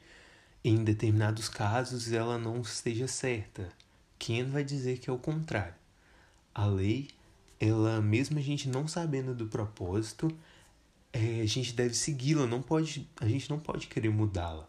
em 0.64 0.84
determinados 0.84 1.50
casos 1.50 2.12
ela 2.12 2.38
não 2.38 2.62
esteja 2.62 3.08
certa. 3.08 3.70
Ken 4.18 4.46
vai 4.46 4.64
dizer 4.64 5.00
que 5.00 5.10
é 5.10 5.14
o 5.14 5.18
contrário. 5.18 5.76
A 6.56 6.66
lei 6.66 7.10
ela, 7.60 8.02
mesmo 8.02 8.38
a 8.40 8.42
gente 8.42 8.68
não 8.70 8.88
sabendo 8.88 9.34
do 9.34 9.48
propósito, 9.48 10.28
é, 11.12 11.42
a 11.42 11.46
gente 11.46 11.74
deve 11.74 11.94
segui-la, 11.94 12.46
não 12.46 12.62
pode, 12.62 13.08
a 13.20 13.28
gente 13.28 13.50
não 13.50 13.60
pode 13.60 13.88
querer 13.88 14.10
mudá-la. 14.10 14.68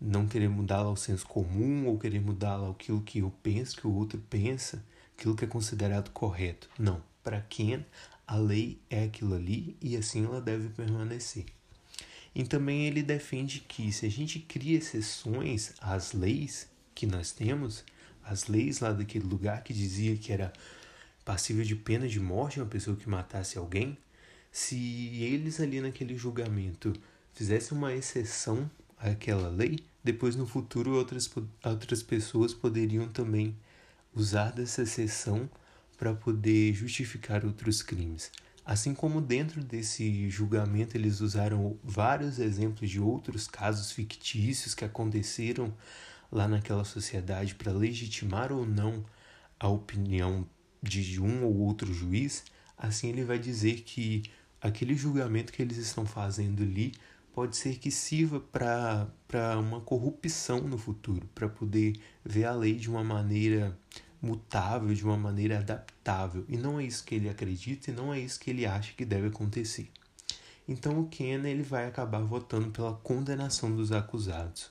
Não 0.00 0.26
querer 0.26 0.48
mudá-la 0.48 0.88
ao 0.88 0.96
senso 0.96 1.26
comum 1.26 1.86
ou 1.86 1.98
querer 1.98 2.20
mudá-la 2.20 2.70
aquilo 2.70 3.00
que 3.00 3.20
eu 3.20 3.32
penso, 3.42 3.76
que 3.76 3.86
o 3.86 3.94
outro 3.94 4.22
pensa, 4.30 4.84
aquilo 5.16 5.34
que 5.34 5.44
é 5.44 5.48
considerado 5.48 6.10
correto. 6.10 6.68
Não. 6.78 7.02
Para 7.22 7.40
Ken, 7.40 7.84
a 8.26 8.36
lei 8.36 8.80
é 8.88 9.04
aquilo 9.04 9.34
ali 9.34 9.76
e 9.80 9.96
assim 9.96 10.24
ela 10.24 10.40
deve 10.40 10.68
permanecer. 10.68 11.46
E 12.38 12.44
também 12.44 12.86
ele 12.86 13.02
defende 13.02 13.58
que 13.58 13.90
se 13.90 14.06
a 14.06 14.08
gente 14.08 14.38
cria 14.38 14.78
exceções 14.78 15.72
às 15.80 16.12
leis 16.12 16.68
que 16.94 17.04
nós 17.04 17.32
temos, 17.32 17.84
as 18.22 18.46
leis 18.46 18.78
lá 18.78 18.92
daquele 18.92 19.26
lugar 19.26 19.64
que 19.64 19.74
dizia 19.74 20.16
que 20.16 20.32
era 20.32 20.52
passível 21.24 21.64
de 21.64 21.74
pena 21.74 22.06
de 22.06 22.20
morte 22.20 22.60
uma 22.60 22.66
pessoa 22.66 22.96
que 22.96 23.08
matasse 23.08 23.58
alguém, 23.58 23.98
se 24.52 24.76
eles 25.20 25.58
ali 25.58 25.80
naquele 25.80 26.16
julgamento 26.16 26.92
fizessem 27.34 27.76
uma 27.76 27.92
exceção 27.92 28.70
àquela 28.96 29.48
lei, 29.48 29.80
depois 30.04 30.36
no 30.36 30.46
futuro 30.46 30.94
outras, 30.94 31.28
outras 31.64 32.04
pessoas 32.04 32.54
poderiam 32.54 33.08
também 33.08 33.56
usar 34.14 34.52
dessa 34.52 34.82
exceção 34.82 35.50
para 35.96 36.14
poder 36.14 36.72
justificar 36.72 37.44
outros 37.44 37.82
crimes. 37.82 38.30
Assim 38.68 38.92
como 38.92 39.22
dentro 39.22 39.64
desse 39.64 40.28
julgamento 40.28 40.94
eles 40.94 41.22
usaram 41.22 41.78
vários 41.82 42.38
exemplos 42.38 42.90
de 42.90 43.00
outros 43.00 43.48
casos 43.48 43.90
fictícios 43.90 44.74
que 44.74 44.84
aconteceram 44.84 45.72
lá 46.30 46.46
naquela 46.46 46.84
sociedade 46.84 47.54
para 47.54 47.72
legitimar 47.72 48.52
ou 48.52 48.66
não 48.66 49.06
a 49.58 49.68
opinião 49.68 50.46
de 50.82 51.18
um 51.18 51.46
ou 51.46 51.60
outro 51.60 51.94
juiz, 51.94 52.44
assim 52.76 53.08
ele 53.08 53.24
vai 53.24 53.38
dizer 53.38 53.84
que 53.84 54.24
aquele 54.60 54.94
julgamento 54.94 55.50
que 55.50 55.62
eles 55.62 55.78
estão 55.78 56.04
fazendo 56.04 56.62
ali 56.62 56.92
pode 57.32 57.56
ser 57.56 57.78
que 57.78 57.90
sirva 57.90 58.38
para 58.38 59.58
uma 59.58 59.80
corrupção 59.80 60.60
no 60.60 60.76
futuro, 60.76 61.26
para 61.34 61.48
poder 61.48 61.98
ver 62.22 62.44
a 62.44 62.52
lei 62.52 62.74
de 62.74 62.90
uma 62.90 63.02
maneira 63.02 63.74
mutável, 64.20 64.92
de 64.94 65.04
uma 65.04 65.16
maneira 65.16 65.58
adaptável. 65.58 66.44
E 66.48 66.56
não 66.56 66.80
é 66.80 66.84
isso 66.84 67.04
que 67.04 67.14
ele 67.14 67.28
acredita 67.28 67.90
e 67.90 67.94
não 67.94 68.12
é 68.12 68.20
isso 68.20 68.40
que 68.40 68.50
ele 68.50 68.66
acha 68.66 68.92
que 68.94 69.04
deve 69.04 69.28
acontecer. 69.28 69.90
Então 70.68 71.00
o 71.00 71.08
Ken 71.08 71.46
ele 71.46 71.62
vai 71.62 71.86
acabar 71.86 72.20
votando 72.20 72.70
pela 72.70 72.92
condenação 72.94 73.74
dos 73.74 73.90
acusados. 73.90 74.70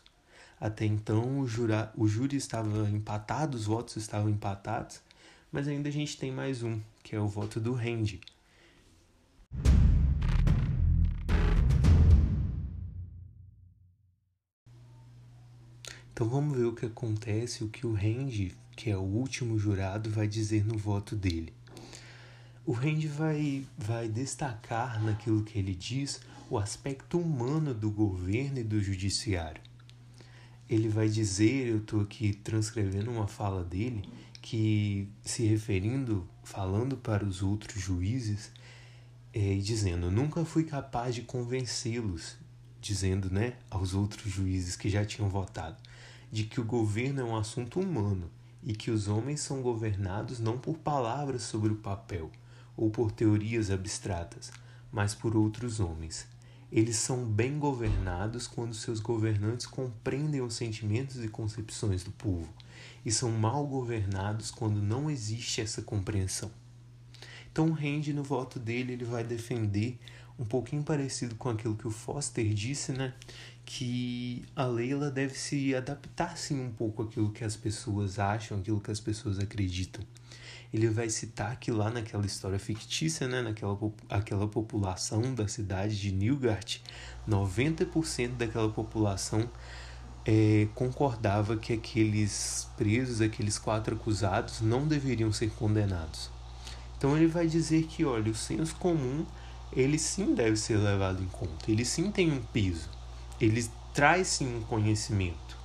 Até 0.60 0.86
então 0.86 1.40
o, 1.40 1.48
jura, 1.48 1.92
o 1.96 2.08
júri 2.08 2.36
estava 2.36 2.90
empatado, 2.90 3.56
os 3.56 3.66
votos 3.66 3.96
estavam 3.96 4.30
empatados, 4.30 5.02
mas 5.52 5.68
ainda 5.68 5.90
a 5.90 5.92
gente 5.92 6.18
tem 6.18 6.32
mais 6.32 6.64
um, 6.64 6.80
que 7.04 7.16
é 7.16 7.20
o 7.20 7.28
voto 7.28 7.60
do 7.60 7.74
Randy. 7.74 8.22
Então 16.12 16.28
vamos 16.28 16.58
ver 16.58 16.66
o 16.66 16.74
que 16.74 16.88
acontece, 16.88 17.64
o 17.64 17.70
que 17.70 17.86
o 17.86 17.94
Randy, 17.94 18.56
que 18.78 18.90
é 18.90 18.96
o 18.96 19.02
último 19.02 19.60
jurado, 19.60 20.10
vai 20.10 20.30
dizer 20.30 20.66
no 20.66 20.78
voto 20.78 21.18
dele. 21.18 21.52
O 22.66 22.72
Randy 22.72 23.08
vai, 23.08 23.66
vai 23.78 24.08
destacar 24.08 25.04
naquilo 25.04 25.44
que 25.44 25.60
ele 25.60 25.76
diz 25.76 26.22
o 26.50 26.58
aspecto 26.58 27.20
humano 27.20 27.74
do 27.74 27.92
governo 27.92 28.60
e 28.60 28.64
do 28.64 28.82
judiciário 28.82 29.68
ele 30.70 30.90
vai 30.90 31.08
dizer, 31.08 31.68
eu 31.68 31.78
estou 31.78 32.02
aqui 32.02 32.34
transcrevendo 32.34 33.10
uma 33.10 33.28
fala 33.28 33.64
dele, 33.64 34.04
que 34.42 35.10
se 35.24 35.44
referindo, 35.44 36.28
falando 36.44 36.98
para 36.98 37.26
os 37.26 37.42
outros 37.42 37.82
juízes, 37.82 38.52
é, 39.34 39.56
dizendo: 39.56 40.12
Nunca 40.12 40.44
fui 40.44 40.64
capaz 40.64 41.16
de 41.16 41.22
convencê-los, 41.22 42.38
dizendo 42.82 43.30
né, 43.30 43.54
aos 43.70 43.94
outros 43.94 44.32
juízes 44.32 44.76
que 44.76 44.90
já 44.90 45.06
tinham 45.06 45.30
votado, 45.30 45.78
de 46.32 46.44
que 46.44 46.60
o 46.60 46.66
governo 46.66 47.22
é 47.22 47.24
um 47.24 47.36
assunto 47.36 47.80
humano 47.80 48.30
e 48.64 48.74
que 48.74 48.92
os 48.92 49.08
homens 49.08 49.42
são 49.42 49.62
governados 49.62 50.40
não 50.40 50.58
por 50.58 50.78
palavras 50.78 51.44
sobre 51.44 51.72
o 51.72 51.78
papel 51.78 52.32
ou 52.76 52.90
por 52.90 53.12
teorias 53.12 53.72
abstratas, 53.72 54.52
mas 54.92 55.16
por 55.16 55.36
outros 55.36 55.80
homens 55.80 56.28
eles 56.72 56.98
são 56.98 57.24
bem 57.24 57.58
governados 57.58 58.46
quando 58.46 58.74
seus 58.74 59.00
governantes 59.00 59.66
compreendem 59.66 60.42
os 60.42 60.54
sentimentos 60.56 61.24
e 61.24 61.30
concepções 61.30 62.04
do 62.04 62.12
povo, 62.12 62.54
e 63.06 63.12
são 63.12 63.32
mal 63.32 63.66
governados 63.66 64.52
quando 64.52 64.82
não 64.82 65.10
existe 65.10 65.62
essa 65.62 65.82
compreensão. 65.82 66.52
Então, 67.50 67.72
Randy, 67.72 68.12
no 68.12 68.24
voto 68.24 68.60
dele, 68.60 68.94
ele 68.94 69.06
vai 69.06 69.24
defender 69.24 69.98
um 70.40 70.46
pouquinho 70.46 70.84
parecido 70.84 71.36
com 71.36 71.50
aquilo 71.50 71.76
que 71.76 71.88
o 71.88 71.92
Foster 71.92 72.54
disse, 72.54 72.92
né? 72.92 73.14
Que 73.66 74.46
a 74.56 74.66
lei 74.66 74.92
ela 74.94 75.12
deve 75.12 75.34
se 75.34 75.76
adaptar 75.76 76.38
sim 76.38 76.62
um 76.62 76.72
pouco 76.72 77.04
àquilo 77.04 77.32
que 77.32 77.44
as 77.44 77.56
pessoas 77.56 78.20
acham, 78.20 78.60
aquilo 78.60 78.80
que 78.80 78.92
as 78.92 79.00
pessoas 79.00 79.40
acreditam 79.40 80.04
ele 80.74 80.90
vai 80.90 81.10
citar 81.10 81.56
que 81.58 81.72
lá 81.72 81.90
naquela 81.90 82.26
história 82.26 82.60
fictícia, 82.60 83.28
né, 83.28 83.42
naquela 83.42 83.78
aquela 84.10 84.48
população 84.48 85.34
da 85.34 85.48
cidade 85.48 86.00
de 86.00 86.12
Newgate, 86.12 86.84
90% 87.28 88.36
daquela 88.38 88.70
população 88.70 89.50
é, 90.26 90.68
concordava 90.76 91.56
que 91.56 91.72
aqueles 91.72 92.70
presos, 92.76 93.22
aqueles 93.22 93.58
quatro 93.58 93.96
acusados, 93.96 94.60
não 94.60 94.86
deveriam 94.86 95.32
ser 95.32 95.50
condenados. 95.52 96.30
Então 96.98 97.16
ele 97.16 97.28
vai 97.28 97.48
dizer 97.48 97.84
que, 97.84 98.04
olha, 98.04 98.32
o 98.32 98.36
senso 98.36 98.76
comum, 98.76 99.26
ele 99.74 99.98
sim 100.00 100.34
deve 100.34 100.56
ser 100.56 100.78
levado 100.78 101.22
em 101.22 101.28
conta, 101.28 101.70
ele 101.70 101.86
sim 101.86 102.12
tem 102.12 102.32
um 102.32 102.42
peso, 102.42 102.90
ele 103.40 103.68
traz 103.94 104.28
sim 104.28 104.58
um 104.58 104.62
conhecimento. 104.62 105.58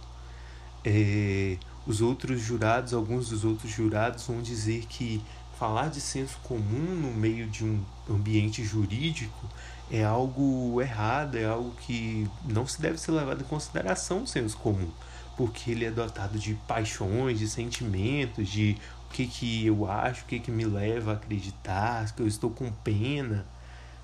É, 0.85 1.56
os 1.87 2.00
outros 2.00 2.40
jurados, 2.40 2.92
alguns 2.92 3.28
dos 3.28 3.44
outros 3.44 3.71
jurados 3.71 4.26
vão 4.26 4.40
dizer 4.40 4.87
que 4.87 5.23
falar 5.59 5.88
de 5.88 6.00
senso 6.00 6.38
comum 6.42 6.94
no 6.97 7.12
meio 7.12 7.47
de 7.47 7.64
um 7.64 7.80
ambiente 8.11 8.64
jurídico 8.64 9.49
é 9.90 10.02
algo 10.02 10.80
errado, 10.80 11.37
é 11.37 11.44
algo 11.44 11.73
que 11.87 12.28
não 12.44 12.66
se 12.66 12.80
deve 12.80 12.99
ser 12.99 13.12
levado 13.12 13.42
em 13.42 13.44
consideração 13.44 14.23
o 14.23 14.26
senso 14.26 14.56
comum, 14.56 14.90
porque 15.37 15.71
ele 15.71 15.85
é 15.85 15.90
dotado 15.90 16.38
de 16.38 16.54
paixões, 16.66 17.38
de 17.38 17.47
sentimentos, 17.47 18.49
de 18.49 18.76
o 19.09 19.12
que, 19.12 19.26
que 19.26 19.66
eu 19.66 19.88
acho, 19.90 20.23
o 20.23 20.26
que, 20.26 20.40
que 20.40 20.50
me 20.50 20.64
leva 20.64 21.12
a 21.12 21.14
acreditar, 21.14 22.11
que 22.14 22.23
eu 22.23 22.26
estou 22.26 22.50
com 22.50 22.73
pena, 22.73 23.47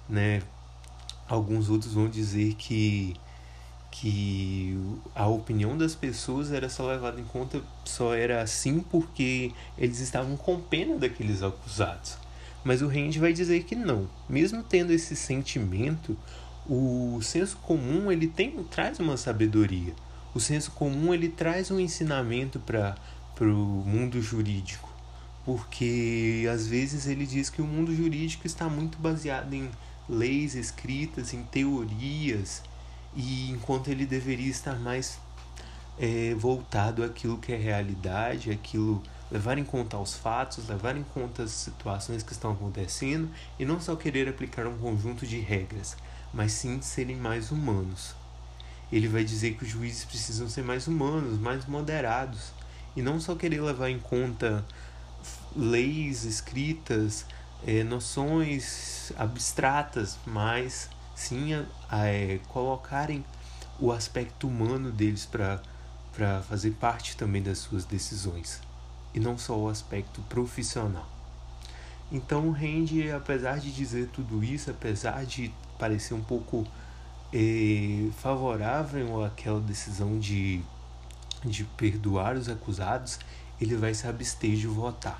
né? 0.08 0.42
Alguns 1.28 1.68
outros 1.68 1.92
vão 1.92 2.08
dizer 2.08 2.54
que 2.54 3.14
que 3.90 4.78
a 5.14 5.26
opinião 5.26 5.76
das 5.76 5.94
pessoas 5.94 6.52
era 6.52 6.68
só 6.68 6.86
levada 6.86 7.20
em 7.20 7.24
conta, 7.24 7.60
só 7.84 8.14
era 8.14 8.42
assim 8.42 8.80
porque 8.80 9.50
eles 9.76 9.98
estavam 9.98 10.36
com 10.36 10.60
pena 10.60 10.96
daqueles 10.96 11.42
acusados. 11.42 12.16
Mas 12.62 12.82
o 12.82 12.86
Randy 12.86 13.18
vai 13.18 13.32
dizer 13.32 13.64
que 13.64 13.74
não. 13.74 14.08
Mesmo 14.28 14.62
tendo 14.62 14.92
esse 14.92 15.16
sentimento, 15.16 16.16
o 16.68 17.18
senso 17.22 17.56
comum 17.56 18.12
ele 18.12 18.28
tem 18.28 18.62
traz 18.64 19.00
uma 19.00 19.16
sabedoria. 19.16 19.94
O 20.34 20.40
senso 20.40 20.70
comum 20.72 21.12
ele 21.14 21.28
traz 21.28 21.70
um 21.70 21.80
ensinamento 21.80 22.60
para 22.60 22.94
o 23.40 23.84
mundo 23.86 24.20
jurídico, 24.20 24.92
porque 25.44 26.46
às 26.52 26.66
vezes 26.66 27.06
ele 27.06 27.26
diz 27.26 27.48
que 27.48 27.62
o 27.62 27.66
mundo 27.66 27.94
jurídico 27.94 28.46
está 28.46 28.68
muito 28.68 28.98
baseado 28.98 29.54
em 29.54 29.70
leis 30.08 30.54
escritas, 30.54 31.34
em 31.34 31.42
teorias 31.42 32.62
e 33.14 33.50
enquanto 33.50 33.88
ele 33.88 34.06
deveria 34.06 34.50
estar 34.50 34.78
mais 34.78 35.18
é, 35.98 36.34
voltado 36.34 37.02
àquilo 37.02 37.38
que 37.38 37.52
é 37.52 37.56
realidade, 37.56 38.50
aquilo 38.50 39.02
levar 39.30 39.58
em 39.58 39.64
conta 39.64 39.98
os 39.98 40.14
fatos, 40.14 40.66
levar 40.68 40.96
em 40.96 41.02
conta 41.02 41.42
as 41.42 41.50
situações 41.50 42.22
que 42.22 42.32
estão 42.32 42.52
acontecendo 42.52 43.28
e 43.58 43.64
não 43.64 43.80
só 43.80 43.94
querer 43.94 44.28
aplicar 44.28 44.66
um 44.66 44.78
conjunto 44.78 45.26
de 45.26 45.38
regras, 45.38 45.96
mas 46.32 46.52
sim 46.52 46.80
serem 46.80 47.16
mais 47.16 47.50
humanos. 47.50 48.14
Ele 48.90 49.08
vai 49.08 49.22
dizer 49.22 49.54
que 49.54 49.64
os 49.64 49.70
juízes 49.70 50.04
precisam 50.04 50.48
ser 50.48 50.62
mais 50.62 50.86
humanos, 50.86 51.38
mais 51.38 51.66
moderados 51.66 52.52
e 52.96 53.02
não 53.02 53.20
só 53.20 53.34
querer 53.34 53.60
levar 53.60 53.90
em 53.90 53.98
conta 53.98 54.64
leis 55.54 56.24
escritas, 56.24 57.26
é, 57.66 57.82
noções 57.82 59.12
abstratas, 59.16 60.18
mas 60.26 60.88
sim 61.14 61.52
é, 61.90 62.38
colocarem 62.48 63.24
o 63.80 63.92
aspecto 63.92 64.48
humano 64.48 64.90
deles 64.90 65.26
para 65.26 66.42
fazer 66.42 66.72
parte 66.72 67.16
também 67.16 67.42
das 67.42 67.58
suas 67.58 67.84
decisões 67.84 68.60
e 69.14 69.20
não 69.20 69.38
só 69.38 69.56
o 69.56 69.68
aspecto 69.68 70.20
profissional. 70.22 71.08
Então, 72.10 72.48
o 72.48 72.50
Randy, 72.50 73.10
apesar 73.10 73.58
de 73.58 73.70
dizer 73.70 74.08
tudo 74.08 74.42
isso, 74.42 74.70
apesar 74.70 75.26
de 75.26 75.52
parecer 75.78 76.14
um 76.14 76.22
pouco 76.22 76.66
é, 77.32 78.08
favorável 78.16 79.24
àquela 79.24 79.60
decisão 79.60 80.18
de, 80.18 80.62
de 81.44 81.64
perdoar 81.64 82.36
os 82.36 82.48
acusados, 82.48 83.18
ele 83.60 83.76
vai 83.76 83.92
se 83.92 84.06
abster 84.06 84.56
de 84.56 84.66
votar. 84.66 85.18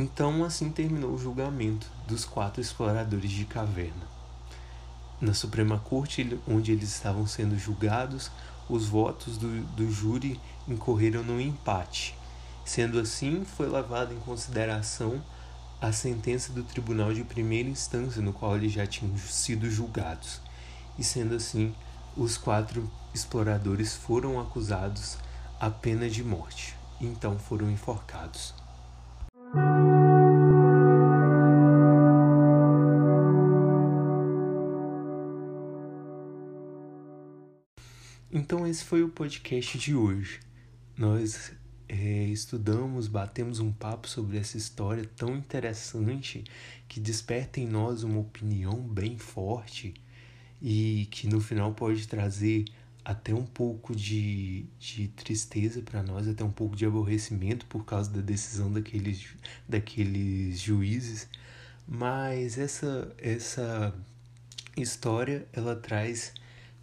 Então, 0.00 0.44
assim 0.44 0.70
terminou 0.70 1.10
o 1.10 1.18
julgamento 1.18 1.90
dos 2.06 2.24
quatro 2.24 2.60
exploradores 2.60 3.32
de 3.32 3.44
caverna. 3.44 4.06
Na 5.20 5.34
Suprema 5.34 5.80
Corte, 5.80 6.38
onde 6.46 6.70
eles 6.70 6.90
estavam 6.90 7.26
sendo 7.26 7.58
julgados, 7.58 8.30
os 8.68 8.86
votos 8.86 9.36
do, 9.36 9.60
do 9.74 9.90
júri 9.90 10.40
incorreram 10.68 11.24
no 11.24 11.40
empate. 11.40 12.16
Sendo 12.64 13.00
assim, 13.00 13.44
foi 13.44 13.68
levado 13.68 14.14
em 14.14 14.20
consideração 14.20 15.20
a 15.80 15.90
sentença 15.90 16.52
do 16.52 16.62
tribunal 16.62 17.12
de 17.12 17.24
primeira 17.24 17.68
instância 17.68 18.22
no 18.22 18.32
qual 18.32 18.54
eles 18.54 18.72
já 18.72 18.86
tinham 18.86 19.18
sido 19.18 19.68
julgados. 19.68 20.40
E 20.96 21.02
sendo 21.02 21.34
assim, 21.34 21.74
os 22.16 22.38
quatro 22.38 22.88
exploradores 23.12 23.96
foram 23.96 24.38
acusados 24.38 25.18
a 25.58 25.68
pena 25.68 26.08
de 26.08 26.22
morte, 26.22 26.76
então 27.00 27.36
foram 27.36 27.68
enforcados. 27.68 28.57
Então 38.30 38.66
esse 38.66 38.84
foi 38.84 39.02
o 39.02 39.08
podcast 39.08 39.78
de 39.78 39.94
hoje. 39.94 40.40
Nós 40.98 41.50
é, 41.88 42.24
estudamos, 42.24 43.08
batemos 43.08 43.58
um 43.58 43.72
papo 43.72 44.06
sobre 44.06 44.36
essa 44.36 44.58
história 44.58 45.08
tão 45.16 45.34
interessante 45.34 46.44
que 46.86 47.00
desperta 47.00 47.58
em 47.58 47.66
nós 47.66 48.02
uma 48.02 48.20
opinião 48.20 48.82
bem 48.82 49.16
forte 49.16 49.94
e 50.60 51.08
que 51.10 51.26
no 51.26 51.40
final 51.40 51.72
pode 51.72 52.06
trazer 52.06 52.66
até 53.02 53.32
um 53.32 53.46
pouco 53.46 53.96
de, 53.96 54.66
de 54.78 55.08
tristeza 55.08 55.80
para 55.80 56.02
nós, 56.02 56.28
até 56.28 56.44
um 56.44 56.50
pouco 56.50 56.76
de 56.76 56.84
aborrecimento 56.84 57.64
por 57.64 57.86
causa 57.86 58.10
da 58.10 58.20
decisão 58.20 58.70
daqueles, 58.70 59.26
daqueles 59.66 60.60
juízes. 60.60 61.26
Mas 61.86 62.58
essa, 62.58 63.10
essa 63.16 63.94
história 64.76 65.48
ela 65.50 65.74
traz 65.74 66.34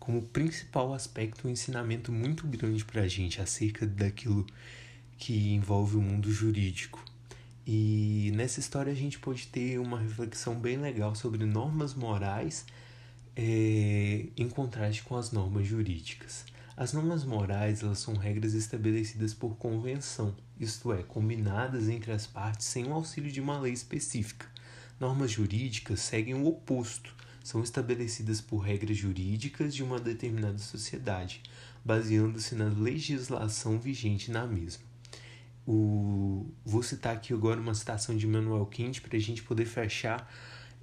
como 0.05 0.21
principal 0.21 0.93
aspecto 0.93 1.47
um 1.47 1.51
ensinamento 1.51 2.11
muito 2.11 2.45
grande 2.45 2.85
para 2.85 3.01
a 3.01 3.07
gente 3.07 3.41
acerca 3.41 3.87
daquilo 3.87 4.45
que 5.17 5.55
envolve 5.55 5.97
o 5.97 6.01
mundo 6.01 6.31
jurídico. 6.31 7.03
E 7.65 8.31
nessa 8.35 8.59
história 8.59 8.91
a 8.91 8.95
gente 8.95 9.17
pode 9.17 9.47
ter 9.47 9.79
uma 9.79 9.99
reflexão 9.99 10.59
bem 10.59 10.77
legal 10.77 11.15
sobre 11.15 11.43
normas 11.43 11.95
morais 11.95 12.67
é, 13.35 14.27
em 14.37 14.47
contraste 14.47 15.01
com 15.01 15.15
as 15.15 15.31
normas 15.31 15.65
jurídicas. 15.65 16.45
As 16.77 16.93
normas 16.93 17.23
morais 17.23 17.81
elas 17.81 17.97
são 17.97 18.13
regras 18.13 18.53
estabelecidas 18.53 19.33
por 19.33 19.55
convenção, 19.55 20.35
isto 20.59 20.93
é, 20.93 21.01
combinadas 21.01 21.89
entre 21.89 22.11
as 22.11 22.27
partes 22.27 22.67
sem 22.67 22.85
o 22.85 22.93
auxílio 22.93 23.31
de 23.31 23.41
uma 23.41 23.59
lei 23.59 23.73
específica. 23.73 24.45
Normas 24.99 25.31
jurídicas 25.31 25.99
seguem 26.01 26.35
o 26.35 26.45
oposto, 26.45 27.15
são 27.45 27.61
estabelecidas 27.61 28.41
por 28.41 28.57
regras 28.57 28.97
jurídicas 28.97 29.75
de 29.75 29.83
uma 29.83 29.99
determinada 29.99 30.57
sociedade, 30.57 31.43
baseando-se 31.85 32.55
na 32.55 32.65
legislação 32.65 33.79
vigente 33.79 34.31
na 34.31 34.47
mesma. 34.47 34.83
O... 35.63 36.47
Vou 36.65 36.81
citar 36.81 37.15
aqui 37.15 37.35
agora 37.35 37.61
uma 37.61 37.75
citação 37.75 38.17
de 38.17 38.25
Manuel 38.25 38.65
Kant 38.65 38.99
para 38.99 39.15
a 39.15 39.19
gente 39.19 39.43
poder 39.43 39.65
fechar 39.67 40.27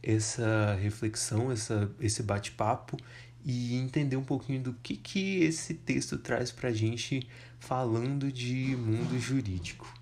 essa 0.01 0.79
reflexão, 0.81 1.51
essa, 1.51 1.91
esse 1.99 2.23
bate-papo 2.23 2.97
e 3.45 3.75
entender 3.75 4.17
um 4.17 4.25
pouquinho 4.25 4.63
do 4.63 4.73
que, 4.75 4.97
que 4.97 5.43
esse 5.43 5.75
texto 5.75 6.17
traz 6.17 6.53
para 6.53 6.69
a 6.69 6.73
gente 6.73 7.29
falando 7.59 8.31
de 8.31 8.77
mundo 8.77 9.19
jurídico. 9.19 9.93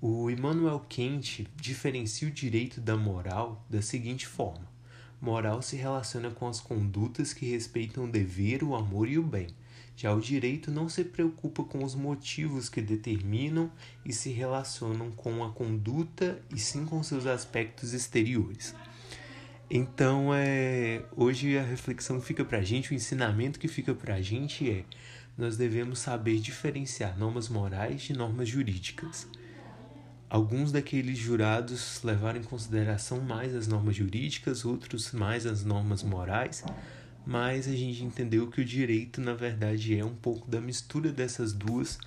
O 0.00 0.30
Immanuel 0.30 0.82
Kant 0.88 1.46
diferencia 1.56 2.26
o 2.26 2.30
direito 2.30 2.80
da 2.80 2.96
moral 2.96 3.66
da 3.68 3.82
seguinte 3.82 4.26
forma: 4.26 4.75
Moral 5.20 5.62
se 5.62 5.76
relaciona 5.76 6.30
com 6.30 6.46
as 6.46 6.60
condutas 6.60 7.32
que 7.32 7.50
respeitam 7.50 8.04
o 8.04 8.10
dever, 8.10 8.62
o 8.62 8.74
amor 8.74 9.08
e 9.08 9.18
o 9.18 9.22
bem. 9.22 9.48
Já 9.96 10.12
o 10.12 10.20
direito 10.20 10.70
não 10.70 10.90
se 10.90 11.04
preocupa 11.04 11.64
com 11.64 11.82
os 11.82 11.94
motivos 11.94 12.68
que 12.68 12.82
determinam 12.82 13.72
e 14.04 14.12
se 14.12 14.30
relacionam 14.30 15.10
com 15.10 15.42
a 15.42 15.50
conduta 15.50 16.38
e 16.54 16.58
sim 16.58 16.84
com 16.84 17.02
seus 17.02 17.26
aspectos 17.26 17.94
exteriores. 17.94 18.74
Então, 19.70 20.34
é, 20.34 21.02
hoje 21.16 21.58
a 21.58 21.62
reflexão 21.62 22.20
fica 22.20 22.44
para 22.44 22.58
a 22.58 22.62
gente, 22.62 22.92
o 22.92 22.94
ensinamento 22.94 23.58
que 23.58 23.66
fica 23.68 23.94
para 23.94 24.14
a 24.16 24.22
gente 24.22 24.70
é: 24.70 24.84
nós 25.36 25.56
devemos 25.56 25.98
saber 25.98 26.38
diferenciar 26.40 27.18
normas 27.18 27.48
morais 27.48 28.02
de 28.02 28.12
normas 28.12 28.48
jurídicas. 28.48 29.26
Alguns 30.28 30.72
daqueles 30.72 31.16
jurados 31.16 32.02
levaram 32.02 32.40
em 32.40 32.42
consideração 32.42 33.20
mais 33.20 33.54
as 33.54 33.68
normas 33.68 33.94
jurídicas, 33.94 34.64
outros 34.64 35.12
mais 35.12 35.46
as 35.46 35.64
normas 35.64 36.02
morais, 36.02 36.64
mas 37.24 37.68
a 37.68 37.76
gente 37.76 38.02
entendeu 38.02 38.48
que 38.48 38.60
o 38.60 38.64
direito, 38.64 39.20
na 39.20 39.34
verdade, 39.34 39.96
é 39.96 40.04
um 40.04 40.14
pouco 40.14 40.50
da 40.50 40.60
mistura 40.60 41.12
dessas 41.12 41.52
duas 41.52 41.98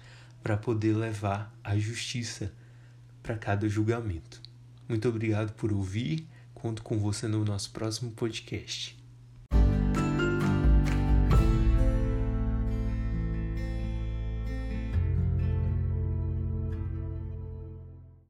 para 0.44 0.58
poder 0.58 0.94
levar 0.94 1.54
a 1.64 1.78
justiça 1.78 2.52
para 3.24 3.38
cada 3.38 3.70
julgamento. 3.70 4.42
Muito 4.88 5.08
obrigado 5.08 5.54
por 5.54 5.72
ouvir. 5.72 6.28
Conto 6.54 6.84
com 6.84 6.98
você 7.00 7.26
no 7.26 7.46
nosso 7.46 7.72
próximo 7.72 8.12
podcast. 8.12 8.99